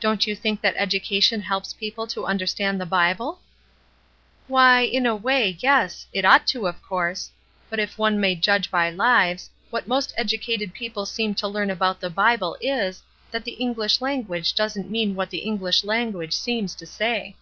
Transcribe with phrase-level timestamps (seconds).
[0.00, 3.38] ''Don't you think that education helps people to understand the Bible?"
[4.48, 5.14] 220 ESTER RIED'S NAMESAKE "Why, in a
[5.46, 7.30] way, yes; it ought to, of course;
[7.68, 11.70] but if one may judge by lives, what most edu cated people seem to learn
[11.70, 16.74] about the Bible is, that the Enghsh language doesn't mean what the EngUsh language seems
[16.74, 17.36] to say."